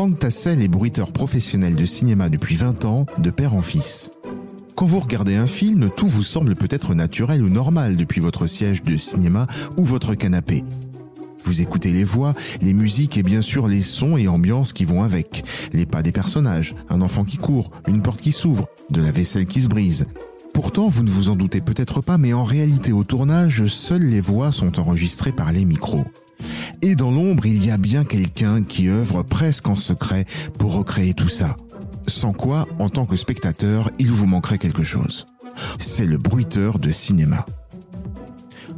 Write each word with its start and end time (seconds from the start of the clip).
Franck 0.00 0.18
Tassel 0.18 0.62
est 0.62 0.68
bruiteur 0.68 1.12
professionnel 1.12 1.74
de 1.74 1.84
cinéma 1.84 2.30
depuis 2.30 2.56
20 2.56 2.86
ans, 2.86 3.04
de 3.18 3.28
père 3.28 3.52
en 3.52 3.60
fils. 3.60 4.12
Quand 4.74 4.86
vous 4.86 4.98
regardez 4.98 5.34
un 5.36 5.46
film, 5.46 5.90
tout 5.94 6.08
vous 6.08 6.22
semble 6.22 6.56
peut-être 6.56 6.94
naturel 6.94 7.42
ou 7.42 7.50
normal 7.50 7.96
depuis 7.96 8.22
votre 8.22 8.46
siège 8.46 8.82
de 8.82 8.96
cinéma 8.96 9.46
ou 9.76 9.84
votre 9.84 10.14
canapé. 10.14 10.64
Vous 11.44 11.60
écoutez 11.60 11.92
les 11.92 12.04
voix, 12.04 12.34
les 12.62 12.72
musiques 12.72 13.18
et 13.18 13.22
bien 13.22 13.42
sûr 13.42 13.68
les 13.68 13.82
sons 13.82 14.16
et 14.16 14.26
ambiances 14.26 14.72
qui 14.72 14.86
vont 14.86 15.02
avec. 15.02 15.44
Les 15.74 15.84
pas 15.84 16.02
des 16.02 16.12
personnages, 16.12 16.74
un 16.88 17.02
enfant 17.02 17.24
qui 17.24 17.36
court, 17.36 17.70
une 17.86 18.00
porte 18.00 18.22
qui 18.22 18.32
s'ouvre, 18.32 18.68
de 18.88 19.02
la 19.02 19.12
vaisselle 19.12 19.44
qui 19.44 19.60
se 19.60 19.68
brise. 19.68 20.06
Pourtant, 20.54 20.88
vous 20.88 21.02
ne 21.02 21.10
vous 21.10 21.28
en 21.28 21.36
doutez 21.36 21.60
peut-être 21.60 22.00
pas, 22.00 22.16
mais 22.16 22.32
en 22.32 22.44
réalité 22.44 22.92
au 22.92 23.04
tournage, 23.04 23.66
seules 23.66 24.08
les 24.08 24.22
voix 24.22 24.50
sont 24.50 24.80
enregistrées 24.80 25.32
par 25.32 25.52
les 25.52 25.66
micros. 25.66 26.06
Et 26.82 26.94
dans 26.94 27.10
l'ombre, 27.10 27.46
il 27.46 27.64
y 27.64 27.70
a 27.70 27.76
bien 27.76 28.04
quelqu'un 28.04 28.62
qui 28.62 28.88
œuvre 28.88 29.22
presque 29.22 29.68
en 29.68 29.74
secret 29.74 30.24
pour 30.58 30.74
recréer 30.74 31.12
tout 31.12 31.28
ça. 31.28 31.56
Sans 32.06 32.32
quoi, 32.32 32.66
en 32.78 32.88
tant 32.88 33.04
que 33.04 33.16
spectateur, 33.16 33.90
il 33.98 34.10
vous 34.10 34.26
manquerait 34.26 34.58
quelque 34.58 34.84
chose. 34.84 35.26
C'est 35.78 36.06
le 36.06 36.16
bruiteur 36.16 36.78
de 36.78 36.90
cinéma. 36.90 37.44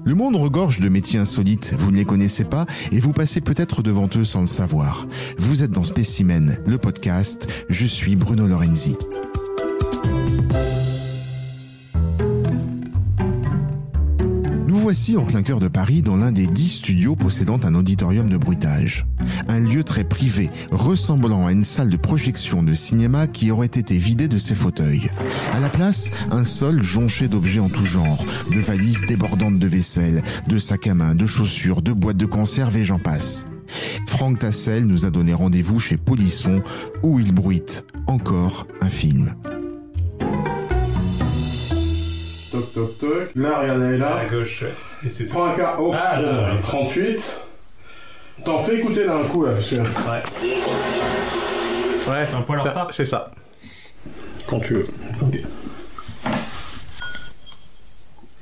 Le 0.05 0.17
monde 0.17 0.35
regorge 0.35 0.81
de 0.81 0.89
métiers 0.89 1.21
insolites, 1.21 1.75
vous 1.79 1.93
ne 1.93 1.97
les 1.97 2.05
connaissez 2.05 2.45
pas 2.45 2.67
et 2.91 2.99
vous 2.99 3.13
passez 3.13 3.41
peut-être 3.41 3.83
devant 3.83 4.09
eux 4.17 4.25
sans 4.25 4.41
le 4.41 4.49
savoir. 4.49 5.07
Vous 5.39 5.63
êtes 5.63 5.71
dans 5.71 5.85
Spécimen, 5.85 6.59
le 6.67 6.79
podcast, 6.79 7.47
je 7.69 7.87
suis 7.87 8.17
Bruno 8.17 8.49
Lorenzi. 8.49 8.97
Voici 14.93 15.17
en 15.17 15.25
plein 15.25 15.41
cœur 15.43 15.59
de 15.59 15.69
Paris 15.69 16.03
dans 16.03 16.17
l'un 16.17 16.33
des 16.33 16.47
dix 16.47 16.69
studios 16.69 17.17
possédant 17.17 17.59
un 17.65 17.75
auditorium 17.75 18.29
de 18.29 18.37
bruitage. 18.37 19.07
Un 19.49 19.59
lieu 19.61 19.85
très 19.85 20.05
privé, 20.05 20.51
ressemblant 20.71 21.47
à 21.47 21.53
une 21.53 21.65
salle 21.65 21.89
de 21.89 21.97
projection 21.97 22.63
de 22.63 22.75
cinéma 22.75 23.27
qui 23.27 23.51
aurait 23.51 23.69
été 23.69 23.97
vidée 23.97 24.29
de 24.29 24.37
ses 24.37 24.55
fauteuils. 24.55 25.11
À 25.55 25.61
la 25.61 25.71
place, 25.71 26.11
un 26.31 26.45
sol 26.45 26.83
jonché 26.83 27.27
d'objets 27.27 27.59
en 27.59 27.71
tout 27.71 27.87
genre, 27.87 28.23
de 28.51 28.61
valises 28.61 29.01
débordantes 29.09 29.59
de 29.59 29.67
vaisselle, 29.67 30.21
de 30.47 30.59
sacs 30.59 30.89
à 30.89 30.95
main, 30.95 31.15
de 31.15 31.27
chaussures, 31.27 31.81
de 31.81 31.95
boîtes 31.95 32.19
de 32.19 32.27
conserve 32.27 32.77
et 32.77 32.85
j'en 32.85 32.99
passe. 32.99 33.47
Franck 34.07 34.41
Tassel 34.41 34.85
nous 34.85 35.07
a 35.07 35.11
donné 35.11 35.33
rendez-vous 35.33 35.81
chez 35.81 35.97
Polisson 35.97 36.61
où 37.03 37.19
il 37.19 37.33
bruite 37.33 37.83
encore 38.07 38.67
un 38.83 38.91
film. 38.91 39.35
Toc 42.75 42.99
toc 42.99 42.99
toc. 42.99 43.31
Là, 43.35 43.59
regardez 43.61 43.99
là. 43.99 44.17
À 44.17 44.25
gauche, 44.27 44.63
ouais. 44.63 44.73
Et 45.05 45.09
c'est 45.09 45.27
tout. 45.27 45.35
Prends 45.35 45.47
un 45.47 45.55
cas. 45.55 45.77
Oh, 45.79 45.93
Ah, 45.97 46.21
là, 46.21 46.55
ouais. 46.55 46.61
38. 46.63 47.41
T'en 48.45 48.63
fais 48.63 48.77
écouter 48.79 49.05
là 49.05 49.17
un 49.17 49.25
coup 49.25 49.45
là. 49.45 49.53
Que... 49.55 49.75
Ouais. 49.77 50.23
Ouais. 52.09 52.27
Un 52.35 52.43
poil 52.43 52.59
en 52.61 52.63
ça- 52.65 52.71
retard 52.71 52.93
C'est 52.93 53.05
ça. 53.05 53.31
Quand 54.47 54.59
tu 54.61 54.75
veux. 54.75 54.87
Ok. 55.21 55.39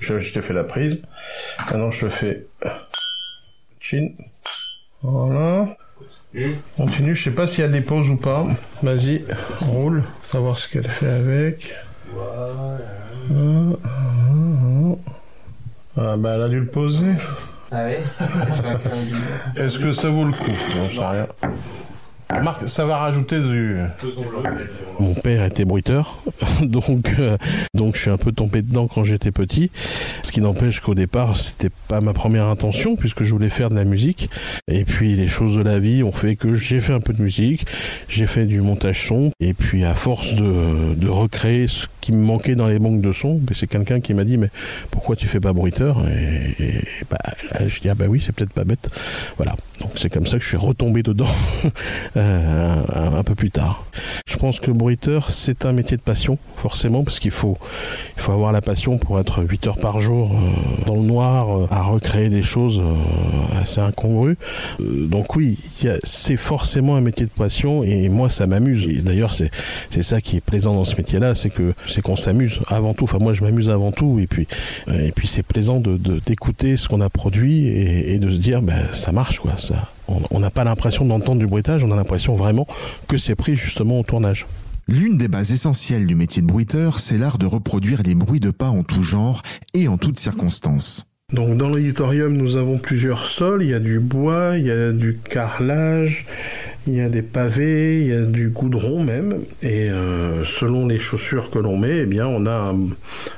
Je, 0.00 0.18
je 0.18 0.32
t'ai 0.32 0.40
fait 0.42 0.54
la 0.54 0.64
prise. 0.64 1.02
Maintenant 1.70 1.90
je 1.90 2.00
te 2.06 2.08
fais. 2.08 2.46
Chin. 3.80 4.08
Voilà. 5.02 5.76
Continue. 6.76 7.14
Je 7.14 7.24
sais 7.24 7.30
pas 7.32 7.46
s'il 7.46 7.60
y 7.60 7.64
a 7.64 7.68
des 7.68 7.80
pauses 7.82 8.08
ou 8.08 8.16
pas. 8.16 8.46
Vas-y, 8.82 9.24
roule. 9.60 10.04
On 10.32 10.36
va 10.38 10.40
voir 10.40 10.58
ce 10.58 10.68
qu'elle 10.68 10.88
fait 10.88 11.08
avec. 11.08 11.74
Ah 15.96 16.16
bah 16.16 16.34
elle 16.36 16.42
a 16.42 16.48
dû 16.48 16.60
le 16.60 16.66
poser. 16.66 17.14
Ah 17.72 17.84
ouais 17.84 18.00
Est-ce 19.56 19.78
que 19.78 19.92
ça 19.92 20.08
vaut 20.08 20.24
le 20.24 20.32
coup? 20.32 20.50
Non, 20.50 20.84
je 20.88 20.96
sais 20.98 21.04
rien. 21.04 21.26
Marc, 22.42 22.68
ça 22.68 22.86
va 22.86 22.96
rajouter 22.98 23.38
du. 23.38 23.76
Mon 24.98 25.14
père 25.14 25.44
était 25.44 25.64
bruiteur, 25.64 26.22
donc 26.62 27.14
euh, 27.18 27.36
donc 27.74 27.96
je 27.96 28.02
suis 28.02 28.10
un 28.10 28.16
peu 28.16 28.32
tombé 28.32 28.62
dedans 28.62 28.86
quand 28.86 29.04
j'étais 29.04 29.30
petit. 29.32 29.70
Ce 30.22 30.32
qui 30.32 30.40
n'empêche 30.40 30.80
qu'au 30.80 30.94
départ, 30.94 31.36
c'était 31.36 31.70
pas 31.88 32.00
ma 32.00 32.12
première 32.12 32.46
intention 32.46 32.96
puisque 32.96 33.24
je 33.24 33.30
voulais 33.30 33.50
faire 33.50 33.68
de 33.68 33.74
la 33.74 33.84
musique. 33.84 34.30
Et 34.68 34.84
puis 34.84 35.16
les 35.16 35.28
choses 35.28 35.56
de 35.56 35.62
la 35.62 35.78
vie 35.78 36.02
ont 36.02 36.12
fait 36.12 36.36
que 36.36 36.54
j'ai 36.54 36.80
fait 36.80 36.92
un 36.92 37.00
peu 37.00 37.12
de 37.12 37.22
musique, 37.22 37.66
j'ai 38.08 38.26
fait 38.26 38.46
du 38.46 38.60
montage 38.60 39.06
son. 39.06 39.32
Et 39.40 39.52
puis 39.52 39.84
à 39.84 39.94
force 39.94 40.34
de, 40.34 40.94
de 40.94 41.08
recréer 41.08 41.66
ce 41.68 41.86
qui 42.00 42.12
me 42.12 42.24
manquait 42.24 42.54
dans 42.54 42.68
les 42.68 42.78
banques 42.78 43.00
de 43.00 43.12
son, 43.12 43.34
ben, 43.34 43.54
c'est 43.54 43.66
quelqu'un 43.66 44.00
qui 44.00 44.14
m'a 44.14 44.24
dit 44.24 44.38
mais 44.38 44.50
pourquoi 44.90 45.16
tu 45.16 45.26
fais 45.26 45.40
pas 45.40 45.52
bruiteur? 45.52 45.98
Et, 46.08 46.62
et, 46.62 46.74
bah, 47.10 47.18
je 47.66 47.80
dis 47.80 47.88
ah 47.88 47.94
bah 47.94 48.06
oui 48.08 48.22
c'est 48.24 48.34
peut-être 48.34 48.52
pas 48.52 48.64
bête. 48.64 48.88
Voilà. 49.36 49.56
Donc 49.80 49.92
c'est 49.96 50.10
comme 50.10 50.26
ça 50.26 50.36
que 50.36 50.42
je 50.42 50.48
suis 50.48 50.56
retombé 50.56 51.02
dedans 51.02 51.28
un, 52.20 53.14
un 53.18 53.22
peu 53.22 53.34
plus 53.34 53.50
tard. 53.50 53.84
Je 54.26 54.36
pense 54.36 54.60
que 54.60 54.70
bruiteur, 54.70 55.30
c'est 55.30 55.66
un 55.66 55.72
métier 55.72 55.96
de 55.96 56.02
passion, 56.02 56.38
forcément, 56.56 57.02
parce 57.04 57.18
qu'il 57.18 57.30
faut, 57.30 57.56
il 58.16 58.22
faut 58.22 58.32
avoir 58.32 58.52
la 58.52 58.60
passion 58.60 58.98
pour 58.98 59.18
être 59.20 59.42
8 59.42 59.66
heures 59.66 59.78
par 59.78 60.00
jour 60.00 60.32
euh, 60.32 60.84
dans 60.86 60.94
le 60.94 61.02
noir, 61.02 61.56
euh, 61.56 61.66
à 61.70 61.82
recréer 61.82 62.28
des 62.28 62.42
choses 62.42 62.78
euh, 62.80 63.60
assez 63.60 63.80
incongrues. 63.80 64.36
Euh, 64.80 65.06
donc 65.06 65.36
oui, 65.36 65.58
c'est 66.04 66.36
forcément 66.36 66.96
un 66.96 67.00
métier 67.00 67.26
de 67.26 67.30
passion, 67.32 67.82
et 67.82 68.08
moi, 68.08 68.28
ça 68.28 68.46
m'amuse. 68.46 69.04
D'ailleurs, 69.04 69.34
c'est 69.34 69.50
ça 70.02 70.20
qui 70.20 70.36
est 70.36 70.40
plaisant 70.40 70.74
dans 70.74 70.84
ce 70.84 70.96
métier-là, 70.96 71.34
c'est 71.34 71.50
que 71.50 71.74
c'est 71.86 72.02
qu'on 72.02 72.16
s'amuse 72.16 72.60
avant 72.68 72.94
tout. 72.94 73.04
Enfin, 73.04 73.18
moi, 73.20 73.32
je 73.32 73.42
m'amuse 73.42 73.68
avant 73.68 73.92
tout, 73.92 74.18
et 74.20 74.26
puis 74.26 74.46
euh, 74.88 75.10
puis 75.14 75.26
c'est 75.28 75.42
plaisant 75.42 75.80
de- 75.80 75.98
d'écouter 76.24 76.76
ce 76.76 76.88
qu'on 76.88 77.00
a 77.00 77.08
produit 77.10 77.66
et, 77.66 78.14
et 78.14 78.18
de 78.18 78.30
se 78.30 78.36
dire, 78.36 78.62
ben 78.62 78.84
ça 78.92 79.12
marche, 79.12 79.38
quoi. 79.40 79.52
Ça, 79.56 79.88
on- 80.30 80.40
n'a 80.40 80.50
pas 80.50 80.64
l'impression 80.64 81.04
d'entendre 81.04 81.38
du 81.38 81.46
bruitage, 81.46 81.84
on 81.84 81.92
a 81.92 81.96
l'impression 81.96 82.34
vraiment 82.36 82.66
que 83.08 83.16
c'est 83.18 83.34
pris 83.34 83.56
justement 83.56 84.00
au 84.00 84.02
tournage. 84.02 84.46
L'une 84.88 85.16
des 85.16 85.28
bases 85.28 85.52
essentielles 85.52 86.06
du 86.06 86.14
métier 86.14 86.42
de 86.42 86.46
bruiteur, 86.48 86.98
c'est 86.98 87.18
l'art 87.18 87.38
de 87.38 87.46
reproduire 87.46 88.02
les 88.04 88.14
bruits 88.14 88.40
de 88.40 88.50
pas 88.50 88.68
en 88.68 88.82
tout 88.82 89.02
genre 89.04 89.42
et 89.74 89.86
en 89.86 89.98
toutes 89.98 90.18
circonstances. 90.18 91.06
Donc 91.32 91.56
dans 91.56 91.68
l'auditorium, 91.68 92.32
nous 92.36 92.56
avons 92.56 92.78
plusieurs 92.78 93.24
sols. 93.26 93.62
Il 93.62 93.68
y 93.68 93.74
a 93.74 93.78
du 93.78 94.00
bois, 94.00 94.56
il 94.58 94.66
y 94.66 94.70
a 94.72 94.90
du 94.90 95.16
carrelage, 95.18 96.26
il 96.86 96.94
y 96.94 97.00
a 97.00 97.08
des 97.08 97.22
pavés, 97.22 98.00
il 98.00 98.06
y 98.08 98.14
a 98.14 98.22
du 98.22 98.48
goudron 98.48 99.04
même. 99.04 99.40
Et 99.62 99.90
euh, 99.90 100.44
selon 100.44 100.86
les 100.86 100.98
chaussures 100.98 101.50
que 101.50 101.58
l'on 101.58 101.76
met, 101.76 101.98
eh 101.98 102.06
bien, 102.06 102.26
on 102.26 102.46
a 102.46 102.74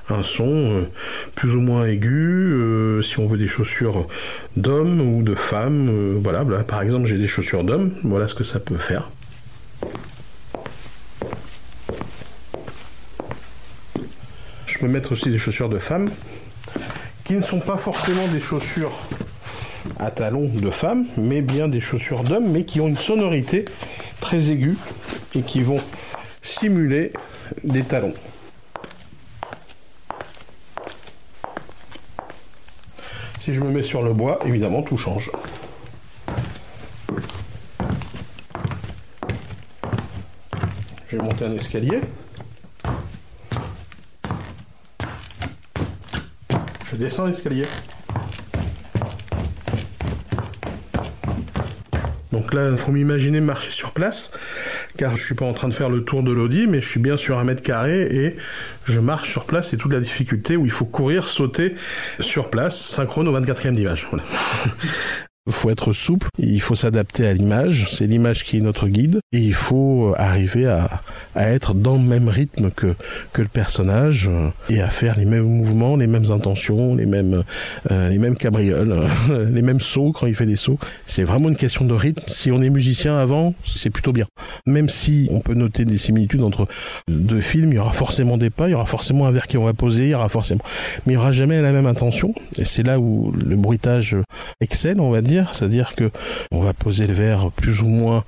un, 0.09 0.23
son 0.23 0.47
euh, 0.47 0.83
plus 1.35 1.55
ou 1.55 1.61
moins 1.61 1.87
aigu. 1.87 2.53
euh, 2.53 3.03
si 3.03 3.19
on 3.19 3.27
veut 3.27 3.39
des 3.39 3.49
chaussures 3.49 4.07
d'homme 4.57 5.01
ou 5.01 5.23
de 5.23 5.35
femme, 5.35 6.19
voilà. 6.23 6.45
Là, 6.45 6.63
par 6.65 6.83
exemple, 6.83 7.07
j'ai 7.07 7.19
des 7.19 7.29
chaussures 7.29 7.65
d'homme. 7.65 7.93
Voilà 8.05 8.29
ce 8.29 8.35
que 8.35 8.45
ça 8.45 8.61
peut 8.61 8.77
faire. 8.77 9.11
Je 14.67 14.79
peux 14.79 14.89
mettre 14.89 15.13
aussi 15.13 15.31
des 15.31 15.39
chaussures 15.39 15.69
de 15.69 15.79
femme 15.79 16.11
qui 17.25 17.35
ne 17.35 17.41
sont 17.41 17.61
pas 17.61 17.77
forcément 17.77 18.27
des 18.29 18.41
chaussures 18.41 18.99
à 19.99 20.11
talons 20.11 20.49
de 20.49 20.71
femmes, 20.71 21.07
mais 21.17 21.41
bien 21.41 21.69
des 21.69 21.81
chaussures 21.81 22.23
d'hommes, 22.23 22.51
mais 22.51 22.65
qui 22.65 22.81
ont 22.81 22.89
une 22.89 22.97
sonorité 22.97 23.65
très 24.21 24.51
aiguë 24.51 24.77
et 25.35 25.43
qui 25.43 25.63
vont 25.63 25.81
simuler 26.43 27.13
des 27.65 27.83
talons. 27.83 28.15
Si 33.41 33.53
je 33.53 33.61
me 33.61 33.71
mets 33.71 33.83
sur 33.83 34.03
le 34.03 34.13
bois, 34.13 34.39
évidemment, 34.47 34.83
tout 34.83 34.97
change. 34.97 35.31
Je 41.09 41.17
vais 41.17 41.23
monter 41.23 41.45
un 41.45 41.53
escalier. 41.53 42.01
Je 46.87 46.97
descends 46.97 47.27
l'escalier. 47.27 47.67
Donc 52.33 52.55
là, 52.55 52.71
il 52.71 52.79
faut 52.79 52.93
m'imaginer 52.93 53.41
marcher 53.41 53.71
sur 53.71 53.93
place, 53.93 54.33
car 54.97 55.17
je 55.17 55.23
suis 55.23 55.35
pas 55.35 55.45
en 55.45 55.53
train 55.53 55.69
de 55.69 55.75
faire 55.75 55.91
le 55.91 56.03
tour 56.03 56.23
de 56.23 56.33
l'Audi, 56.33 56.67
mais 56.67 56.81
je 56.81 56.89
suis 56.89 57.01
bien 57.01 57.17
sur 57.17 57.39
un 57.39 57.45
mètre 57.45 57.63
carré 57.63 58.03
et 58.03 58.37
je 58.87 59.01
marche 59.01 59.31
sur 59.31 59.45
place. 59.45 59.71
C'est 59.71 59.77
toute 59.77 59.93
la 59.93 60.01
difficulté 60.01 60.57
où 60.57 60.65
il 60.65 60.71
faut 60.71 60.87
courir, 60.87 61.29
sauter 61.29 61.75
sur 62.21 62.51
place, 62.51 62.81
synchrone 62.81 63.29
au 63.29 63.39
24e 63.39 63.73
d'image. 63.73 64.09
Faut 65.51 65.71
être 65.71 65.93
souple, 65.93 66.29
il 66.39 66.61
faut 66.61 66.77
s'adapter 66.77 67.27
à 67.27 67.35
l'image, 67.35 67.89
c'est 67.93 68.07
l'image 68.07 68.45
qui 68.45 68.59
est 68.59 68.61
notre 68.61 68.87
guide, 68.87 69.19
et 69.33 69.39
il 69.39 69.55
faut 69.55 70.15
arriver 70.17 70.67
à, 70.67 71.03
à 71.35 71.49
être 71.49 71.75
dans 71.75 71.95
le 71.95 72.03
même 72.05 72.29
rythme 72.29 72.71
que, 72.71 72.95
que 73.33 73.43
le 73.43 73.49
personnage, 73.49 74.29
euh, 74.29 74.51
et 74.69 74.81
à 74.81 74.89
faire 74.89 75.19
les 75.19 75.25
mêmes 75.25 75.43
mouvements, 75.43 75.97
les 75.97 76.07
mêmes 76.07 76.31
intentions, 76.31 76.95
les 76.95 77.07
mêmes, 77.07 77.43
euh, 77.91 78.09
les 78.09 78.19
mêmes 78.19 78.37
cabrioles, 78.37 79.09
les 79.51 79.63
mêmes 79.63 79.81
sauts 79.81 80.13
quand 80.13 80.29
il 80.29 80.35
fait 80.37 80.47
des 80.47 80.55
sauts. 80.55 80.79
C'est 81.07 81.25
vraiment 81.25 81.49
une 81.49 81.57
question 81.57 81.85
de 81.85 81.95
rythme. 81.95 82.23
Si 82.29 82.53
on 82.53 82.63
est 82.63 82.71
musicien 82.71 83.17
avant, 83.17 83.53
c'est 83.67 83.91
plutôt 83.91 84.13
bien. 84.13 84.27
Même 84.67 84.89
si 84.89 85.29
on 85.33 85.41
peut 85.41 85.55
noter 85.55 85.85
des 85.85 85.99
similitudes 85.99 86.43
entre 86.43 86.69
deux 87.09 87.41
films, 87.41 87.71
il 87.71 87.77
y 87.77 87.79
aura 87.81 87.93
forcément 87.93 88.39
des 88.39 88.51
pas, 88.51 88.69
il 88.69 88.73
y 88.73 88.75
aura 88.75 88.87
forcément 88.87 89.27
un 89.27 89.33
verre 89.33 89.49
qui 89.49 89.57
va 89.57 89.73
poser, 89.73 90.05
il 90.05 90.11
y 90.11 90.15
aura 90.15 90.29
forcément, 90.29 90.63
mais 91.05 91.15
il 91.15 91.17
y 91.17 91.19
aura 91.19 91.33
jamais 91.33 91.61
la 91.61 91.73
même 91.73 91.87
intention, 91.87 92.33
et 92.59 92.65
c'est 92.65 92.85
là 92.85 93.01
où 93.01 93.33
le 93.33 93.57
bruitage 93.57 94.17
excelle, 94.61 95.01
on 95.01 95.11
va 95.11 95.21
dire 95.21 95.32
dire, 95.33 95.55
c'est-à-dire 95.55 95.93
que 95.97 96.11
on 96.51 96.61
va 96.61 96.73
poser 96.73 97.07
le 97.07 97.15
verre 97.15 97.51
plus 97.57 97.81
ou 97.81 97.87
moins 97.87 98.25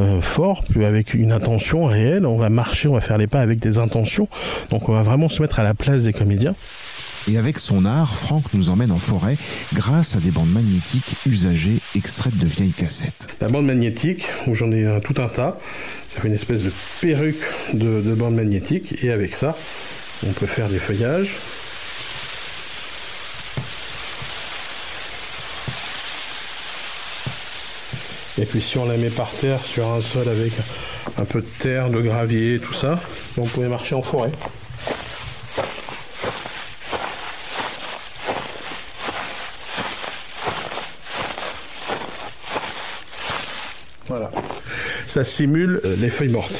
euh, 0.00 0.20
fort, 0.20 0.64
plus 0.64 0.84
avec 0.84 1.14
une 1.14 1.32
intention 1.32 1.84
réelle, 1.84 2.26
on 2.26 2.36
va 2.36 2.50
marcher, 2.50 2.88
on 2.88 2.94
va 2.94 3.00
faire 3.00 3.18
les 3.18 3.26
pas 3.26 3.40
avec 3.40 3.58
des 3.58 3.78
intentions, 3.78 4.28
donc 4.70 4.88
on 4.88 4.92
va 4.92 5.02
vraiment 5.02 5.28
se 5.28 5.42
mettre 5.42 5.58
à 5.58 5.62
la 5.62 5.74
place 5.74 6.04
des 6.04 6.12
comédiens. 6.12 6.54
Et 7.26 7.38
avec 7.38 7.58
son 7.58 7.86
art, 7.86 8.14
Franck 8.14 8.44
nous 8.52 8.68
emmène 8.68 8.92
en 8.92 8.98
forêt 8.98 9.36
grâce 9.72 10.14
à 10.14 10.20
des 10.20 10.30
bandes 10.30 10.52
magnétiques 10.52 11.10
usagées 11.26 11.78
extraites 11.96 12.36
de 12.36 12.46
vieilles 12.46 12.72
cassettes. 12.76 13.28
La 13.40 13.48
bande 13.48 13.64
magnétique, 13.64 14.26
où 14.46 14.54
j'en 14.54 14.70
ai 14.70 14.86
tout 15.02 15.14
un 15.22 15.28
tas, 15.28 15.58
ça 16.10 16.20
fait 16.20 16.28
une 16.28 16.34
espèce 16.34 16.64
de 16.64 16.72
perruque 17.00 17.42
de, 17.72 18.02
de 18.02 18.14
bande 18.14 18.34
magnétique, 18.34 19.02
et 19.02 19.10
avec 19.10 19.34
ça, 19.34 19.56
on 20.28 20.32
peut 20.32 20.46
faire 20.46 20.68
des 20.68 20.78
feuillages, 20.78 21.34
Et 28.36 28.44
puis 28.46 28.60
si 28.60 28.78
on 28.78 28.86
la 28.86 28.96
met 28.96 29.10
par 29.10 29.30
terre 29.30 29.60
sur 29.60 29.88
un 29.88 30.00
sol 30.00 30.28
avec 30.28 30.52
un 31.18 31.24
peu 31.24 31.40
de 31.40 31.46
terre, 31.46 31.88
de 31.88 32.00
gravier, 32.00 32.58
tout 32.58 32.74
ça, 32.74 32.98
on 33.38 33.44
pouvait 33.44 33.68
marcher 33.68 33.94
en 33.94 34.02
forêt. 34.02 34.32
Voilà. 44.08 44.30
Ça 45.06 45.22
simule 45.24 45.80
euh, 45.84 45.96
les 46.00 46.10
feuilles 46.10 46.28
mortes 46.28 46.52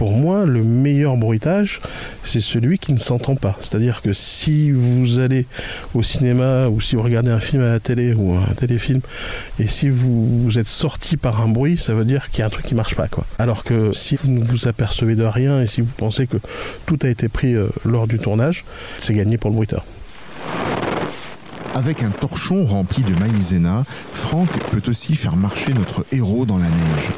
pour 0.00 0.12
moi, 0.12 0.46
le 0.46 0.62
meilleur 0.62 1.18
bruitage, 1.18 1.82
c'est 2.30 2.40
celui 2.40 2.78
qui 2.78 2.92
ne 2.92 2.98
s'entend 2.98 3.34
pas. 3.34 3.56
C'est-à-dire 3.60 4.02
que 4.02 4.12
si 4.12 4.70
vous 4.70 5.18
allez 5.18 5.46
au 5.94 6.02
cinéma 6.04 6.68
ou 6.68 6.80
si 6.80 6.94
vous 6.94 7.02
regardez 7.02 7.30
un 7.30 7.40
film 7.40 7.62
à 7.62 7.72
la 7.72 7.80
télé 7.80 8.14
ou 8.14 8.34
un 8.34 8.54
téléfilm 8.54 9.00
et 9.58 9.66
si 9.66 9.88
vous, 9.88 10.56
êtes 10.56 10.68
sorti 10.68 11.16
par 11.16 11.42
un 11.42 11.48
bruit, 11.48 11.76
ça 11.76 11.92
veut 11.94 12.04
dire 12.04 12.30
qu'il 12.30 12.40
y 12.40 12.42
a 12.42 12.46
un 12.46 12.50
truc 12.50 12.64
qui 12.64 12.76
marche 12.76 12.94
pas, 12.94 13.08
quoi. 13.08 13.26
Alors 13.40 13.64
que 13.64 13.92
si 13.92 14.16
vous 14.16 14.30
ne 14.30 14.44
vous 14.44 14.68
apercevez 14.68 15.16
de 15.16 15.24
rien 15.24 15.60
et 15.60 15.66
si 15.66 15.80
vous 15.80 15.90
pensez 15.96 16.28
que 16.28 16.36
tout 16.86 16.98
a 17.02 17.08
été 17.08 17.28
pris 17.28 17.54
euh, 17.54 17.66
lors 17.84 18.06
du 18.06 18.18
tournage, 18.18 18.64
c'est 18.98 19.14
gagné 19.14 19.36
pour 19.36 19.50
le 19.50 19.56
bruiteur. 19.56 19.84
Avec 21.74 22.04
un 22.04 22.10
torchon 22.10 22.64
rempli 22.64 23.02
de 23.02 23.14
maïzena, 23.14 23.84
Franck 24.12 24.50
peut 24.70 24.82
aussi 24.88 25.16
faire 25.16 25.36
marcher 25.36 25.72
notre 25.72 26.04
héros 26.12 26.46
dans 26.46 26.58
la 26.58 26.68
neige. 26.68 27.10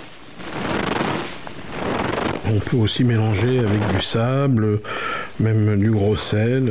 On 2.55 2.59
peut 2.59 2.77
aussi 2.77 3.03
mélanger 3.03 3.61
avec 3.61 3.81
du 3.95 4.03
sable, 4.03 4.81
même 5.41 5.79
du 5.79 5.91
gros 5.91 6.17
sel. 6.17 6.71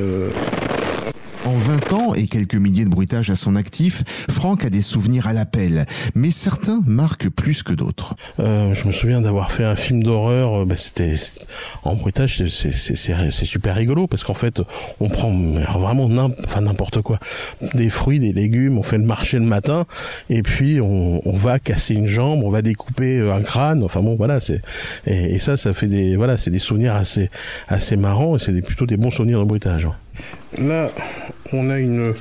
En 1.43 1.57
20 1.57 1.93
ans 1.93 2.13
et 2.13 2.27
quelques 2.27 2.55
milliers 2.55 2.85
de 2.85 2.89
bruitages 2.89 3.31
à 3.31 3.35
son 3.35 3.55
actif, 3.55 4.03
Franck 4.29 4.63
a 4.63 4.69
des 4.69 4.81
souvenirs 4.81 5.25
à 5.25 5.33
l'appel, 5.33 5.88
mais 6.13 6.29
certains 6.29 6.81
marquent 6.85 7.29
plus 7.29 7.63
que 7.63 7.73
d'autres. 7.73 8.15
Euh, 8.39 8.75
je 8.75 8.85
me 8.85 8.91
souviens 8.91 9.21
d'avoir 9.21 9.51
fait 9.51 9.63
un 9.63 9.75
film 9.75 10.03
d'horreur, 10.03 10.61
euh, 10.61 10.65
bah, 10.65 10.77
c'était 10.77 11.15
en 11.83 11.95
bruitage, 11.95 12.47
c'est 12.47 13.45
super 13.45 13.75
rigolo 13.75 14.05
parce 14.05 14.23
qu'en 14.23 14.35
fait, 14.35 14.61
on 14.99 15.09
prend 15.09 15.31
vraiment 15.31 16.07
n'importe 16.07 17.01
quoi, 17.01 17.17
des 17.73 17.89
fruits, 17.89 18.19
des 18.19 18.33
légumes, 18.33 18.77
on 18.77 18.83
fait 18.83 18.99
le 18.99 19.05
marché 19.05 19.39
le 19.39 19.45
matin 19.45 19.88
et 20.29 20.43
puis 20.43 20.79
on, 20.79 21.21
va 21.25 21.57
casser 21.57 21.95
une 21.95 22.07
jambe, 22.07 22.43
on 22.43 22.49
va 22.49 22.61
découper 22.61 23.17
euh, 23.17 23.33
un 23.33 23.41
crâne, 23.41 23.83
enfin 23.83 24.03
bon 24.03 24.15
voilà, 24.15 24.39
c'est 24.39 24.61
et, 25.07 25.39
ça, 25.39 25.57
ça 25.57 25.73
fait 25.73 25.88
des 25.88 26.15
voilà, 26.17 26.38
c'est 26.38 26.51
des 26.51 26.59
souvenirs 26.59 26.93
assez 26.93 27.31
assez 27.67 27.95
marrants 27.95 28.35
et 28.35 28.39
c'est 28.39 28.61
plutôt 28.61 28.85
des 28.85 28.97
bons 28.97 29.09
souvenirs 29.09 29.39
de 29.39 29.45
bruitage. 29.45 29.88
Là, 30.58 30.92
on 31.54 31.69
a 31.69 31.80
une, 31.80 32.13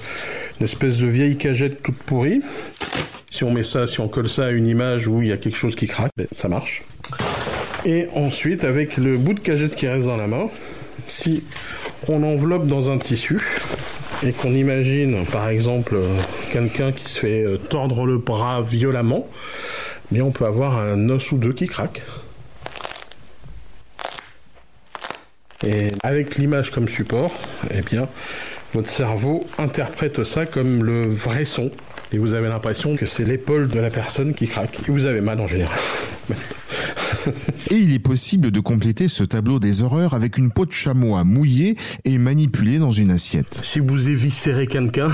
espèce 0.60 0.98
de 0.98 1.06
vieille 1.06 1.36
cagette 1.36 1.82
toute 1.82 1.96
pourrie. 1.96 2.42
Si 3.30 3.44
on 3.44 3.50
met 3.52 3.62
ça, 3.62 3.86
si 3.86 4.00
on 4.00 4.08
colle 4.08 4.28
ça 4.28 4.46
à 4.46 4.50
une 4.50 4.66
image 4.66 5.06
où 5.06 5.22
il 5.22 5.28
y 5.28 5.32
a 5.32 5.36
quelque 5.36 5.56
chose 5.56 5.74
qui 5.74 5.86
craque, 5.86 6.12
ben, 6.16 6.26
ça 6.36 6.48
marche. 6.48 6.82
Et 7.84 8.08
ensuite, 8.14 8.64
avec 8.64 8.96
le 8.96 9.16
bout 9.16 9.34
de 9.34 9.40
cagette 9.40 9.74
qui 9.74 9.88
reste 9.88 10.06
dans 10.06 10.16
la 10.16 10.26
main, 10.26 10.48
si 11.08 11.44
on 12.08 12.22
enveloppe 12.22 12.66
dans 12.66 12.90
un 12.90 12.98
tissu 12.98 13.38
et 14.22 14.32
qu'on 14.32 14.52
imagine, 14.52 15.24
par 15.26 15.48
exemple, 15.48 15.98
quelqu'un 16.52 16.92
qui 16.92 17.10
se 17.10 17.18
fait 17.18 17.42
euh, 17.42 17.56
tordre 17.56 18.04
le 18.04 18.18
bras 18.18 18.60
violemment, 18.60 19.26
mais 20.12 20.20
on 20.20 20.30
peut 20.30 20.44
avoir 20.44 20.78
un 20.78 21.08
os 21.08 21.32
ou 21.32 21.38
deux 21.38 21.52
qui 21.52 21.66
craque. 21.66 22.02
Et 25.64 25.88
avec 26.02 26.36
l'image 26.36 26.70
comme 26.70 26.88
support, 26.88 27.32
eh 27.70 27.82
bien, 27.82 28.08
votre 28.72 28.88
cerveau 28.88 29.46
interprète 29.58 30.24
ça 30.24 30.46
comme 30.46 30.84
le 30.84 31.02
vrai 31.02 31.44
son. 31.44 31.70
Et 32.12 32.18
vous 32.18 32.34
avez 32.34 32.48
l'impression 32.48 32.96
que 32.96 33.06
c'est 33.06 33.24
l'épaule 33.24 33.68
de 33.68 33.78
la 33.78 33.90
personne 33.90 34.34
qui 34.34 34.46
craque. 34.46 34.80
Et 34.88 34.90
vous 34.90 35.06
avez 35.06 35.20
mal 35.20 35.40
en 35.40 35.46
général. 35.46 35.78
et 37.70 37.74
il 37.74 37.94
est 37.94 38.00
possible 38.00 38.50
de 38.50 38.60
compléter 38.60 39.08
ce 39.08 39.22
tableau 39.22 39.58
des 39.58 39.82
horreurs 39.82 40.14
avec 40.14 40.38
une 40.38 40.50
peau 40.50 40.66
de 40.66 40.72
chamois 40.72 41.24
mouillée 41.24 41.76
et 42.04 42.18
manipulée 42.18 42.78
dans 42.78 42.90
une 42.90 43.10
assiette. 43.10 43.60
Si 43.62 43.80
vous 43.80 44.08
éviscérez 44.08 44.66
quelqu'un, 44.66 45.08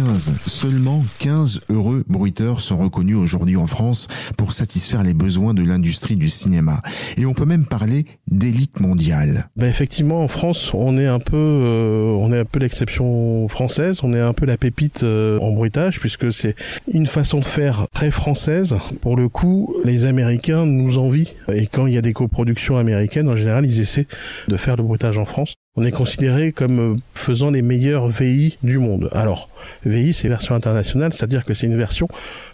15, 0.00 0.38
seulement 0.46 1.04
15 1.18 1.60
heureux 1.68 2.04
bruiteurs 2.08 2.60
sont 2.60 2.78
reconnus 2.78 3.16
aujourd'hui 3.16 3.58
en 3.58 3.66
France 3.66 4.08
pour 4.38 4.54
satisfaire 4.54 5.02
les 5.02 5.12
besoins 5.12 5.52
de 5.52 5.62
l'industrie 5.62 6.16
du 6.16 6.30
cinéma. 6.30 6.80
Et 7.18 7.26
on 7.26 7.34
peut 7.34 7.44
même 7.44 7.66
parler 7.66 8.06
d'élite 8.30 8.80
mondiale. 8.80 9.50
Ben 9.56 9.66
effectivement, 9.66 10.22
en 10.22 10.28
France, 10.28 10.72
on 10.72 10.96
est 10.96 11.06
un 11.06 11.18
peu, 11.18 11.36
euh, 11.36 12.16
on 12.18 12.32
est 12.32 12.38
un 12.38 12.44
peu 12.46 12.60
l'exception 12.60 13.46
française. 13.48 14.00
On 14.02 14.14
est 14.14 14.20
un 14.20 14.32
peu 14.32 14.46
la 14.46 14.56
pépite 14.56 15.02
euh, 15.02 15.38
en 15.40 15.50
bruitage 15.50 16.00
puisque 16.00 16.32
c'est 16.32 16.54
une 16.90 17.06
façon 17.06 17.40
de 17.40 17.44
faire 17.44 17.86
très 17.92 18.10
française. 18.10 18.78
Pour 19.02 19.16
le 19.16 19.28
coup, 19.28 19.74
les 19.84 20.06
Américains 20.06 20.64
nous 20.64 20.96
envient 20.96 21.30
et 21.52 21.66
quand 21.66 21.86
il 21.86 21.92
y 21.92 21.98
a 21.98 22.02
des 22.02 22.14
coproductions 22.14 22.78
américaines, 22.78 23.28
en 23.28 23.36
général, 23.36 23.66
ils 23.66 23.80
essaient 23.80 24.06
de 24.48 24.56
faire 24.56 24.76
le 24.76 24.82
bruitage 24.82 25.18
en 25.18 25.26
France 25.26 25.56
on 25.80 25.84
est 25.84 25.92
considéré 25.92 26.52
comme 26.52 26.92
euh, 26.92 26.96
faisant 27.14 27.50
les 27.50 27.62
meilleurs 27.62 28.06
VI 28.06 28.58
du 28.62 28.76
monde. 28.76 29.08
Alors, 29.12 29.48
VI, 29.86 30.12
c'est 30.12 30.28
version 30.28 30.54
internationale, 30.54 31.14
c'est-à-dire 31.14 31.46
que 31.46 31.54
c'est 31.54 31.66
une 31.66 31.78
version 31.78 32.06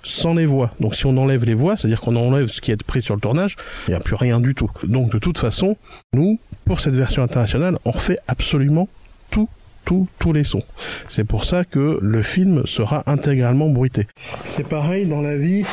sans 0.04 0.32
les 0.34 0.46
voix. 0.46 0.70
Donc 0.78 0.94
si 0.94 1.06
on 1.06 1.16
enlève 1.16 1.44
les 1.44 1.54
voix, 1.54 1.76
c'est-à-dire 1.76 2.00
qu'on 2.00 2.14
enlève 2.14 2.46
ce 2.46 2.60
qui 2.60 2.70
est 2.70 2.80
pris 2.84 3.02
sur 3.02 3.16
le 3.16 3.20
tournage, 3.20 3.56
il 3.88 3.90
n'y 3.90 3.96
a 3.96 4.00
plus 4.00 4.14
rien 4.14 4.38
du 4.38 4.54
tout. 4.54 4.70
Donc 4.84 5.10
de 5.10 5.18
toute 5.18 5.38
façon, 5.38 5.76
nous, 6.12 6.38
pour 6.66 6.78
cette 6.78 6.94
version 6.94 7.24
internationale, 7.24 7.78
on 7.84 7.90
refait 7.90 8.18
absolument 8.28 8.88
tout 9.30 9.48
tous 9.84 10.06
tous 10.20 10.32
les 10.32 10.44
sons. 10.44 10.62
C'est 11.08 11.24
pour 11.24 11.44
ça 11.44 11.64
que 11.64 11.98
le 12.00 12.22
film 12.22 12.64
sera 12.66 13.02
intégralement 13.10 13.70
bruité. 13.70 14.06
C'est 14.44 14.68
pareil 14.68 15.06
dans 15.06 15.20
la 15.20 15.36
vie, 15.36 15.64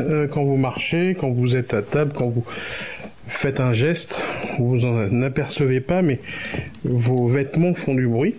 euh, 0.00 0.26
quand 0.26 0.44
vous 0.44 0.56
marchez, 0.56 1.16
quand 1.18 1.30
vous 1.30 1.56
êtes 1.56 1.72
à 1.72 1.82
table, 1.82 2.12
quand 2.14 2.28
vous 2.28 2.44
faites 3.28 3.60
un 3.60 3.72
geste, 3.72 4.22
vous 4.58 4.84
en 4.84 5.22
apercevez 5.22 5.80
pas, 5.80 6.02
mais 6.02 6.20
vos 6.84 7.26
vêtements 7.26 7.74
font 7.74 7.94
du 7.94 8.06
bruit. 8.06 8.34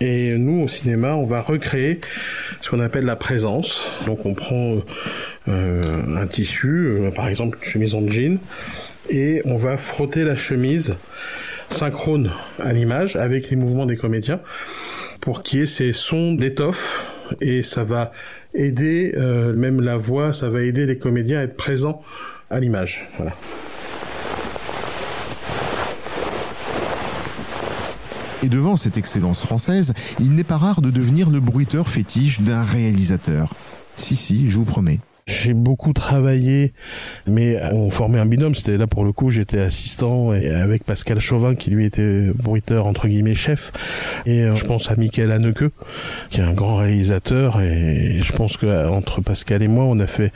Et 0.00 0.36
nous, 0.38 0.64
au 0.64 0.68
cinéma, 0.68 1.14
on 1.16 1.26
va 1.26 1.40
recréer 1.40 2.00
ce 2.60 2.70
qu'on 2.70 2.80
appelle 2.80 3.04
la 3.04 3.16
présence. 3.16 3.88
Donc 4.06 4.26
on 4.26 4.34
prend 4.34 4.76
euh, 5.48 5.82
un 6.16 6.26
tissu, 6.26 6.68
euh, 6.68 7.10
par 7.10 7.28
exemple 7.28 7.58
une 7.58 7.68
chemise 7.68 7.94
en 7.94 8.06
jean, 8.06 8.38
et 9.10 9.42
on 9.44 9.56
va 9.56 9.76
frotter 9.76 10.24
la 10.24 10.36
chemise 10.36 10.94
synchrone 11.68 12.30
à 12.58 12.72
l'image 12.72 13.16
avec 13.16 13.50
les 13.50 13.56
mouvements 13.56 13.86
des 13.86 13.96
comédiens 13.96 14.40
pour 15.20 15.42
qu'il 15.42 15.60
y 15.60 15.62
ait 15.62 15.66
ces 15.66 15.92
sons 15.92 16.34
d'étoffe 16.34 17.04
et 17.40 17.62
ça 17.62 17.84
va 17.84 18.12
aider, 18.54 19.12
euh, 19.16 19.52
même 19.52 19.80
la 19.80 19.96
voix, 19.96 20.32
ça 20.32 20.48
va 20.48 20.62
aider 20.62 20.86
les 20.86 20.98
comédiens 20.98 21.40
à 21.40 21.42
être 21.42 21.56
présents 21.56 22.02
à 22.50 22.60
l'image. 22.60 23.06
Voilà. 23.16 23.32
Et 28.42 28.48
devant 28.48 28.76
cette 28.76 28.96
excellence 28.96 29.44
française, 29.44 29.94
il 30.20 30.34
n'est 30.34 30.44
pas 30.44 30.58
rare 30.58 30.80
de 30.80 30.90
devenir 30.90 31.30
le 31.30 31.40
bruiteur 31.40 31.88
fétiche 31.88 32.40
d'un 32.40 32.62
réalisateur. 32.62 33.54
Si, 33.96 34.14
si, 34.14 34.48
je 34.48 34.56
vous 34.58 34.64
promets. 34.64 35.00
J'ai 35.28 35.52
beaucoup 35.52 35.92
travaillé, 35.92 36.72
mais 37.26 37.60
on 37.72 37.90
formait 37.90 38.18
un 38.18 38.24
binôme. 38.24 38.54
C'était 38.54 38.78
là 38.78 38.86
pour 38.86 39.04
le 39.04 39.12
coup, 39.12 39.30
j'étais 39.30 39.60
assistant 39.60 40.32
et 40.32 40.48
avec 40.48 40.84
Pascal 40.84 41.20
Chauvin 41.20 41.54
qui 41.54 41.70
lui 41.70 41.84
était 41.84 42.30
bruiteur 42.34 42.86
entre 42.86 43.08
guillemets 43.08 43.34
chef. 43.34 43.70
Et 44.24 44.44
euh, 44.44 44.54
je 44.54 44.64
pense 44.64 44.90
à 44.90 44.96
Michael 44.96 45.30
Haneke 45.30 45.64
qui 46.30 46.40
est 46.40 46.44
un 46.44 46.54
grand 46.54 46.76
réalisateur. 46.76 47.60
Et 47.60 48.20
je 48.22 48.32
pense 48.32 48.56
que 48.56 48.88
entre 48.88 49.20
Pascal 49.20 49.62
et 49.62 49.68
moi, 49.68 49.84
on 49.84 49.98
a 49.98 50.06
fait 50.06 50.32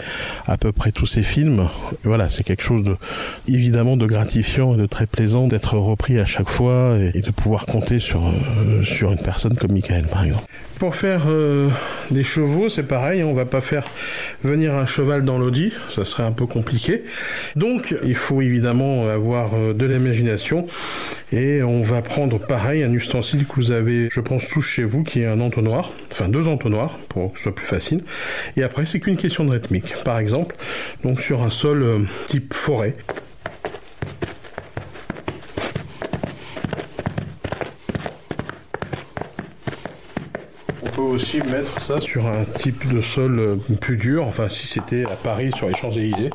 à 0.47 0.59
peu 0.59 0.73
près 0.73 0.93
tous 0.93 1.07
ces 1.07 1.23
films. 1.23 1.71
Voilà, 2.05 2.29
c'est 2.29 2.45
quelque 2.45 2.63
chose 2.63 2.85
de 2.85 2.97
évidemment 3.49 3.97
de 3.97 4.05
gratifiant 4.05 4.75
et 4.75 4.77
de 4.77 4.87
très 4.87 5.07
plaisant 5.07 5.49
d'être 5.49 5.79
repris 5.79 6.19
à 6.19 6.27
chaque 6.27 6.51
fois 6.51 6.99
et 7.15 7.23
de 7.23 7.31
pouvoir 7.31 7.65
compter 7.65 7.99
sur 7.99 8.27
euh, 8.27 8.83
sur 8.83 9.11
une 9.11 9.23
personne 9.23 9.55
comme 9.55 9.73
Michael 9.73 10.05
par 10.07 10.25
exemple. 10.25 10.45
Pour 10.79 10.97
faire 10.97 11.23
euh, 11.29 11.69
des 12.11 12.25
chevaux, 12.25 12.69
c'est 12.69 12.83
pareil. 12.83 13.23
On 13.23 13.35
va 13.35 13.45
pas 13.45 13.61
faire 13.61 13.85
venir 14.43 14.75
un 14.75 14.82
cheval 14.87 15.25
dans 15.25 15.39
l'audi, 15.39 15.73
ça 15.95 16.05
serait 16.05 16.23
un 16.23 16.33
peu 16.33 16.47
compliqué. 16.47 17.05
Donc 17.57 17.95
il 18.05 18.15
faut 18.15 18.43
évidemment 18.43 19.09
avoir 19.09 19.55
euh, 19.55 19.75
de 19.75 19.87
l'imagination 19.87 20.67
Et 21.33 21.63
on 21.63 21.83
va 21.83 22.03
prendre 22.03 22.39
pareil 22.39 22.83
un 22.83 22.93
ustensile 22.93 23.47
que 23.47 23.55
vous 23.57 23.71
avez, 23.71 24.09
je 24.11 24.21
pense, 24.21 24.49
tous 24.49 24.63
chez 24.63 24.85
vous, 24.85 25.03
qui 25.03 25.23
est 25.23 25.27
un 25.27 25.41
entonnoir, 25.41 25.93
enfin 26.11 26.29
deux 26.29 26.49
entonnoirs 26.49 26.99
pour 27.09 27.33
que 27.33 27.39
ce 27.39 27.45
soit 27.45 27.55
plus 27.55 27.67
facile. 27.67 28.03
Et 28.57 28.63
après, 28.63 28.87
c'est 28.87 29.01
qu'une 29.01 29.17
question 29.17 29.45
de 29.45 29.53
rythmique. 29.53 29.95
Par 30.05 30.19
exemple, 30.19 30.57
donc 31.03 31.21
sur 31.21 31.43
un 31.43 31.51
sol 31.51 31.83
euh, 31.83 31.99
type 32.27 32.55
forêt, 32.55 32.95
aussi 41.13 41.39
mettre 41.43 41.79
ça 41.81 42.01
sur 42.01 42.27
un 42.27 42.45
type 42.45 42.91
de 42.91 43.03
sol 43.03 43.39
euh, 43.39 43.57
plus 43.81 43.99
dur, 43.99 44.27
enfin 44.27 44.49
si 44.49 44.67
c'était 44.67 45.05
à 45.05 45.17
Paris 45.17 45.51
sur 45.55 45.69
les 45.69 45.75
Champs-Élysées. 45.75 46.31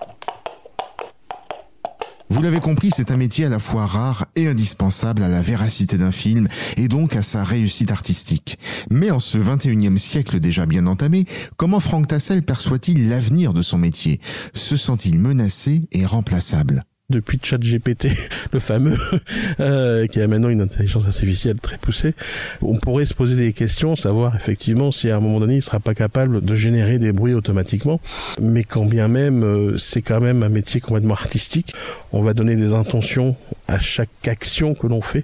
Vous 2.30 2.44
l'avez 2.44 2.60
compris, 2.60 2.92
c'est 2.96 3.10
un 3.10 3.18
métier 3.18 3.46
à 3.46 3.50
la 3.50 3.58
fois 3.58 3.88
rare 3.88 4.28
et 4.36 4.48
indispensable 4.48 5.24
à 5.24 5.30
la 5.30 5.42
véracité 5.42 5.98
d'un 5.98 6.12
film 6.12 6.48
et 6.76 6.88
donc 6.88 7.16
à 7.16 7.24
sa 7.24 7.44
réussite 7.44 7.90
artistique. 7.90 8.60
Mais 8.92 9.10
en 9.10 9.20
ce 9.20 9.40
21e 9.40 9.98
siècle 9.98 10.40
déjà 10.40 10.68
bien 10.68 10.86
entamé, 10.86 11.26
comment 11.56 11.80
Franck 11.80 12.08
Tassel 12.08 12.44
perçoit-il 12.44 13.10
l'avenir 13.10 13.54
de 13.54 13.64
son 13.64 13.80
métier? 13.80 14.20
Se 14.54 14.78
sent-il 14.78 15.20
menacé 15.20 15.88
et 15.92 16.06
remplaçable? 16.06 16.87
Depuis 17.10 17.40
ChatGPT, 17.42 18.10
le 18.52 18.60
fameux, 18.60 18.98
euh, 19.62 20.08
qui 20.08 20.20
a 20.20 20.28
maintenant 20.28 20.50
une 20.50 20.60
intelligence 20.60 21.06
artificielle 21.06 21.58
très 21.58 21.78
poussée, 21.78 22.16
on 22.62 22.76
pourrait 22.76 23.06
se 23.06 23.14
poser 23.14 23.38
des 23.38 23.54
questions, 23.54 23.96
savoir 23.96 24.36
effectivement 24.36 24.92
si 24.92 25.10
à 25.10 25.16
un 25.16 25.22
moment 25.22 25.40
donné 25.40 25.56
il 25.56 25.62
sera 25.62 25.80
pas 25.80 25.96
capable 25.96 26.44
de 26.44 26.56
générer 26.56 27.00
des 27.00 27.14
bruits 27.14 27.34
automatiquement, 27.34 28.02
mais 28.42 28.66
quand 28.66 28.84
bien 28.84 29.08
même 29.08 29.46
euh, 29.46 29.78
c'est 29.78 30.02
quand 30.02 30.20
même 30.20 30.44
un 30.44 30.50
métier 30.50 30.82
complètement 30.82 31.14
artistique, 31.14 31.74
on 32.14 32.22
va 32.22 32.34
donner 32.34 32.56
des 32.56 32.74
intentions 32.74 33.36
à 33.68 33.80
chaque 33.80 34.28
action 34.28 34.74
que 34.74 34.88
l'on 34.88 35.02
fait, 35.02 35.24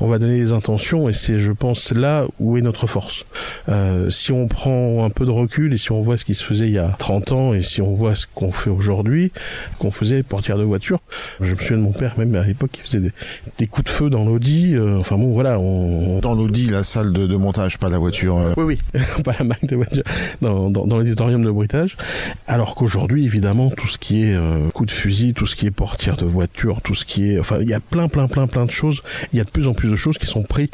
on 0.00 0.08
va 0.08 0.18
donner 0.18 0.38
des 0.38 0.52
intentions 0.52 1.08
et 1.08 1.12
c'est 1.12 1.38
je 1.38 1.52
pense 1.52 1.92
là 1.92 2.26
où 2.40 2.56
est 2.56 2.62
notre 2.62 2.86
force. 2.86 3.26
Euh, 3.68 4.08
si 4.10 4.32
on 4.32 4.48
prend 4.48 5.04
un 5.04 5.10
peu 5.10 5.24
de 5.24 5.30
recul 5.30 5.72
et 5.74 5.78
si 5.78 5.92
on 5.92 6.00
voit 6.00 6.16
ce 6.16 6.24
qui 6.24 6.34
se 6.34 6.44
faisait 6.44 6.66
il 6.66 6.72
y 6.72 6.78
a 6.78 6.94
30 6.98 7.32
ans 7.32 7.52
et 7.52 7.62
si 7.62 7.82
on 7.82 7.94
voit 7.94 8.14
ce 8.14 8.26
qu'on 8.34 8.52
fait 8.52 8.70
aujourd'hui, 8.70 9.32
qu'on 9.78 9.90
faisait 9.90 10.22
portière 10.22 10.58
de 10.58 10.64
voiture, 10.64 11.00
je 11.40 11.52
me 11.54 11.58
souviens 11.58 11.76
de 11.76 11.82
mon 11.82 11.92
père, 11.92 12.18
même 12.18 12.34
à 12.34 12.44
l'époque, 12.44 12.70
qui 12.72 12.80
faisait 12.80 13.12
des, 13.58 13.66
coups 13.66 13.84
de 13.86 13.90
feu 13.90 14.10
dans 14.10 14.24
l'Audi. 14.24 14.74
Euh, 14.74 14.98
enfin 14.98 15.16
bon, 15.16 15.32
voilà. 15.32 15.58
On... 15.58 16.20
Dans 16.20 16.34
l'Audi, 16.34 16.66
la 16.66 16.82
salle 16.82 17.12
de, 17.12 17.36
montage, 17.36 17.78
pas 17.78 17.88
la 17.88 17.98
voiture. 17.98 18.36
Euh. 18.38 18.54
Oui, 18.56 18.78
oui, 18.94 19.00
pas 19.24 19.32
la 19.38 19.44
marque 19.44 19.66
de 19.66 19.76
voiture. 19.76 20.02
Dans, 20.40 20.70
dans, 20.70 20.98
l'éditorium 20.98 21.44
de 21.44 21.50
bruitage. 21.50 21.96
Alors 22.46 22.74
qu'aujourd'hui, 22.74 23.24
évidemment, 23.24 23.70
tout 23.70 23.88
ce 23.88 23.98
qui 23.98 24.24
est 24.24 24.34
euh, 24.34 24.68
coup 24.70 24.86
de 24.86 24.90
fusil, 24.90 25.34
tout 25.34 25.46
ce 25.46 25.56
qui 25.56 25.66
est 25.66 25.70
portière 25.70 26.16
de 26.16 26.24
tout 26.82 26.94
ce 26.94 27.04
qui 27.04 27.32
est... 27.32 27.38
Enfin, 27.38 27.58
il 27.60 27.68
y 27.68 27.74
a 27.74 27.80
plein, 27.80 28.08
plein, 28.08 28.28
plein, 28.28 28.46
plein 28.46 28.64
de 28.64 28.70
choses. 28.70 29.02
Il 29.32 29.38
y 29.38 29.40
a 29.40 29.44
de 29.44 29.50
plus 29.50 29.68
en 29.68 29.74
plus 29.74 29.90
de 29.90 29.96
choses 29.96 30.18
qui 30.18 30.26
sont 30.26 30.42
prises 30.42 30.68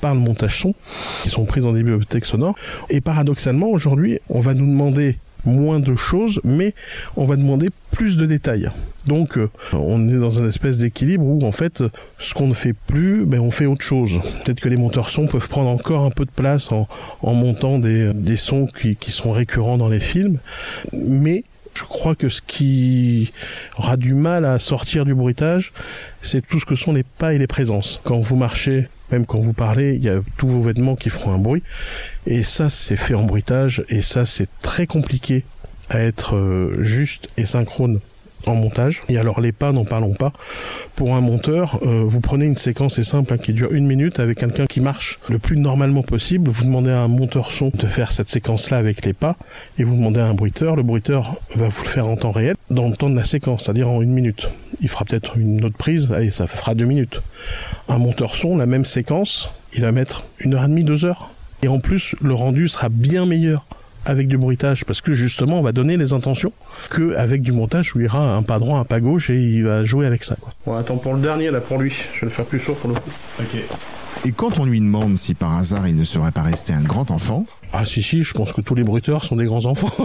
par 0.00 0.14
le 0.14 0.20
montage 0.20 0.60
son, 0.60 0.74
qui 1.22 1.30
sont 1.30 1.44
prises 1.44 1.64
dans 1.64 1.72
des 1.72 1.82
bibliothèques 1.82 2.26
sonores. 2.26 2.56
Et 2.90 3.00
paradoxalement, 3.00 3.68
aujourd'hui, 3.68 4.20
on 4.28 4.40
va 4.40 4.54
nous 4.54 4.66
demander 4.66 5.16
moins 5.44 5.80
de 5.80 5.94
choses, 5.94 6.40
mais 6.44 6.74
on 7.16 7.24
va 7.24 7.36
demander 7.36 7.70
plus 7.90 8.16
de 8.16 8.26
détails. 8.26 8.70
Donc 9.06 9.38
euh, 9.38 9.48
on 9.72 10.08
est 10.08 10.18
dans 10.18 10.42
un 10.42 10.48
espèce 10.48 10.78
d'équilibre 10.78 11.24
où 11.24 11.44
en 11.44 11.52
fait 11.52 11.82
ce 12.18 12.34
qu'on 12.34 12.48
ne 12.48 12.54
fait 12.54 12.74
plus, 12.74 13.24
ben, 13.24 13.40
on 13.40 13.50
fait 13.50 13.66
autre 13.66 13.84
chose. 13.84 14.20
Peut-être 14.44 14.60
que 14.60 14.68
les 14.68 14.76
monteurs 14.76 15.08
son 15.08 15.26
peuvent 15.26 15.48
prendre 15.48 15.70
encore 15.70 16.04
un 16.04 16.10
peu 16.10 16.24
de 16.24 16.30
place 16.30 16.70
en, 16.72 16.86
montant 17.22 17.78
des, 17.78 18.36
sons 18.36 18.66
qui, 18.66 18.96
qui 18.96 19.10
sont 19.10 19.32
récurrents 19.32 19.78
dans 19.78 19.88
les 19.88 20.00
films, 20.00 20.38
mais 20.92 21.44
je 21.78 21.84
crois 21.84 22.16
que 22.16 22.28
ce 22.28 22.42
qui 22.44 23.32
aura 23.76 23.96
du 23.96 24.14
mal 24.14 24.44
à 24.44 24.58
sortir 24.58 25.04
du 25.04 25.14
bruitage, 25.14 25.72
c'est 26.22 26.44
tout 26.44 26.58
ce 26.58 26.64
que 26.64 26.74
sont 26.74 26.92
les 26.92 27.04
pas 27.04 27.34
et 27.34 27.38
les 27.38 27.46
présences. 27.46 28.00
Quand 28.02 28.18
vous 28.18 28.36
marchez 28.36 28.88
même 29.10 29.24
quand 29.24 29.38
vous 29.38 29.54
parlez, 29.54 29.94
il 29.94 30.04
y 30.04 30.10
a 30.10 30.20
tous 30.36 30.48
vos 30.48 30.60
vêtements 30.60 30.94
qui 30.94 31.08
feront 31.08 31.32
un 31.32 31.38
bruit. 31.38 31.62
Et 32.26 32.42
ça, 32.42 32.68
c'est 32.68 32.96
fait 32.96 33.14
en 33.14 33.22
bruitage. 33.22 33.82
Et 33.88 34.02
ça, 34.02 34.26
c'est 34.26 34.48
très 34.60 34.86
compliqué 34.86 35.44
à 35.88 36.00
être 36.00 36.36
euh, 36.36 36.82
juste 36.82 37.28
et 37.38 37.46
synchrone 37.46 38.00
en 38.46 38.54
montage. 38.54 39.02
Et 39.08 39.18
alors 39.18 39.40
les 39.40 39.52
pas, 39.52 39.72
n'en 39.72 39.84
parlons 39.84 40.14
pas. 40.14 40.32
Pour 40.96 41.14
un 41.14 41.20
monteur, 41.20 41.78
euh, 41.82 42.04
vous 42.06 42.20
prenez 42.20 42.46
une 42.46 42.54
séquence, 42.54 43.00
simple, 43.02 43.32
hein, 43.32 43.38
qui 43.38 43.52
dure 43.52 43.72
une 43.72 43.86
minute 43.86 44.20
avec 44.20 44.38
quelqu'un 44.38 44.66
qui 44.66 44.80
marche 44.80 45.18
le 45.28 45.38
plus 45.38 45.56
normalement 45.56 46.02
possible. 46.02 46.50
Vous 46.50 46.64
demandez 46.64 46.90
à 46.90 47.00
un 47.00 47.08
monteur 47.08 47.52
son 47.52 47.70
de 47.72 47.86
faire 47.86 48.12
cette 48.12 48.28
séquence-là 48.28 48.78
avec 48.78 49.04
les 49.04 49.12
pas, 49.12 49.36
et 49.78 49.84
vous 49.84 49.94
demandez 49.94 50.20
à 50.20 50.26
un 50.26 50.34
bruiteur. 50.34 50.76
Le 50.76 50.82
bruiteur 50.82 51.36
va 51.54 51.68
vous 51.68 51.82
le 51.82 51.88
faire 51.88 52.08
en 52.08 52.16
temps 52.16 52.30
réel, 52.30 52.56
dans 52.70 52.88
le 52.88 52.96
temps 52.96 53.10
de 53.10 53.16
la 53.16 53.24
séquence, 53.24 53.64
c'est-à-dire 53.64 53.88
en 53.88 54.02
une 54.02 54.12
minute. 54.12 54.48
Il 54.80 54.88
fera 54.88 55.04
peut-être 55.04 55.36
une 55.36 55.64
autre 55.64 55.76
prise, 55.76 56.10
allez, 56.12 56.30
ça 56.30 56.46
fera 56.46 56.74
deux 56.74 56.84
minutes. 56.84 57.20
Un 57.88 57.98
monteur 57.98 58.34
son, 58.34 58.56
la 58.56 58.66
même 58.66 58.84
séquence, 58.84 59.50
il 59.74 59.82
va 59.82 59.92
mettre 59.92 60.26
une 60.40 60.54
heure 60.54 60.64
et 60.64 60.68
demie, 60.68 60.84
deux 60.84 61.04
heures. 61.04 61.30
Et 61.62 61.68
en 61.68 61.80
plus, 61.80 62.14
le 62.20 62.34
rendu 62.34 62.68
sera 62.68 62.88
bien 62.88 63.26
meilleur 63.26 63.64
avec 64.08 64.26
du 64.26 64.38
bruitage 64.38 64.84
parce 64.86 65.00
que 65.02 65.12
justement 65.12 65.60
on 65.60 65.62
va 65.62 65.72
donner 65.72 65.96
les 65.98 66.12
intentions 66.14 66.52
que 66.88 67.14
avec 67.14 67.42
du 67.42 67.52
montage 67.52 67.94
où 67.94 68.00
il 68.00 68.06
y 68.06 68.08
aura 68.08 68.34
un 68.34 68.42
pas 68.42 68.58
droit, 68.58 68.78
un 68.78 68.84
pas 68.84 69.00
gauche 69.00 69.28
et 69.28 69.36
il 69.36 69.64
va 69.64 69.84
jouer 69.84 70.06
avec 70.06 70.24
ça. 70.24 70.34
Quoi. 70.40 70.52
Bon, 70.66 70.74
attends 70.74 70.96
pour 70.96 71.14
le 71.14 71.20
dernier 71.20 71.50
là 71.50 71.60
pour 71.60 71.78
lui, 71.78 71.94
je 72.14 72.20
vais 72.20 72.26
le 72.26 72.30
faire 72.30 72.46
plus 72.46 72.58
sourd 72.58 72.76
pour 72.76 72.88
le 72.88 72.96
coup. 72.96 73.10
Ok. 73.38 73.62
Et 74.24 74.32
quand 74.32 74.58
on 74.58 74.64
lui 74.64 74.80
demande 74.80 75.16
si 75.16 75.34
par 75.34 75.56
hasard 75.56 75.86
il 75.86 75.94
ne 75.94 76.04
serait 76.04 76.32
pas 76.32 76.42
resté 76.42 76.72
un 76.72 76.80
grand 76.80 77.10
enfant, 77.10 77.44
ah 77.72 77.84
si 77.84 78.02
si, 78.02 78.24
je 78.24 78.32
pense 78.32 78.52
que 78.52 78.62
tous 78.62 78.74
les 78.74 78.82
bruiteurs 78.82 79.24
sont 79.24 79.36
des 79.36 79.44
grands 79.44 79.66
enfants. 79.66 80.04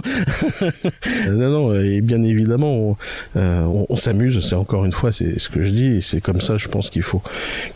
non 1.26 1.50
non, 1.50 1.74
et 1.74 2.02
bien 2.02 2.22
évidemment 2.22 2.72
on, 2.72 2.96
euh, 3.36 3.84
on, 3.88 3.96
s'amuse. 3.96 4.46
C'est 4.46 4.54
encore 4.54 4.84
une 4.84 4.92
fois 4.92 5.12
c'est 5.12 5.38
ce 5.38 5.48
que 5.48 5.64
je 5.64 5.70
dis. 5.70 6.02
C'est 6.02 6.20
comme 6.20 6.42
ça, 6.42 6.58
je 6.58 6.68
pense 6.68 6.90
qu'il 6.90 7.02
faut 7.02 7.22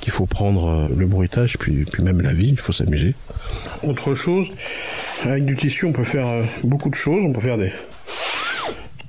qu'il 0.00 0.12
faut 0.12 0.26
prendre 0.26 0.68
euh, 0.68 0.88
le 0.94 1.06
bruitage 1.06 1.56
puis 1.58 1.86
puis 1.90 2.02
même 2.02 2.20
la 2.20 2.34
vie. 2.34 2.50
Il 2.50 2.60
faut 2.60 2.72
s'amuser. 2.72 3.14
Autre 3.82 4.14
chose, 4.14 4.48
avec 5.24 5.44
du 5.44 5.56
tissu, 5.56 5.86
on 5.86 5.92
peut 5.92 6.04
faire 6.04 6.26
euh, 6.26 6.44
beaucoup 6.64 6.90
de 6.90 6.94
choses. 6.94 7.24
On 7.24 7.32
peut 7.32 7.40
faire 7.40 7.58
des 7.58 7.72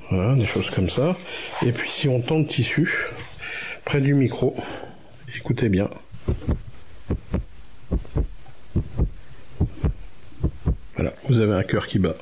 voilà 0.09 0.35
des 0.35 0.45
choses 0.45 0.69
comme 0.71 0.89
ça. 0.89 1.15
Et 1.65 1.71
puis 1.71 1.89
si 1.89 2.07
on 2.07 2.19
tend 2.19 2.39
le 2.39 2.45
tissu 2.45 3.07
près 3.85 4.01
du 4.01 4.13
micro, 4.13 4.55
écoutez 5.35 5.69
bien. 5.69 5.89
Voilà, 10.95 11.13
vous 11.27 11.39
avez 11.39 11.53
un 11.53 11.63
cœur 11.63 11.87
qui 11.87 11.99
bat. 11.99 12.15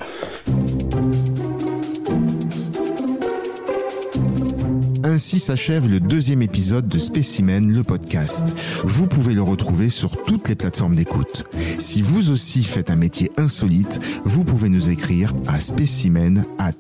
Ainsi 5.18 5.40
s'achève 5.40 5.90
le 5.90 6.00
deuxième 6.00 6.44
épisode 6.44 6.88
de 6.88 7.00
Spécimen, 7.00 7.74
le 7.74 7.84
podcast. 7.84 8.56
Vous 8.84 9.08
pouvez 9.08 9.34
le 9.34 9.42
retrouver 9.42 9.90
sur 9.90 10.24
toutes 10.26 10.48
les 10.48 10.54
plateformes 10.54 10.94
d'écoute. 10.94 11.46
Si 11.80 12.04
vous 12.04 12.30
aussi 12.30 12.64
faites 12.64 12.92
un 12.92 12.96
métier 12.96 13.32
insolite, 13.36 14.00
vous 14.26 14.44
pouvez 14.44 14.70
nous 14.70 14.92
écrire 14.92 15.34
à 15.48 15.60
spécimen 15.60 16.46
at 16.60 16.74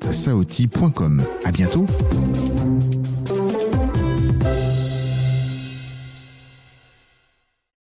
À 1.46 1.51
bientôt! 1.51 1.88